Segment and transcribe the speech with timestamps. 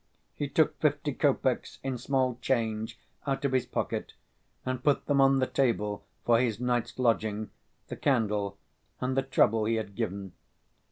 [0.33, 4.15] He took fifty kopecks in small change out of his pocket
[4.65, 7.51] and put them on the table for his night's lodging,
[7.87, 8.57] the candle,
[8.99, 10.33] and the trouble he had given.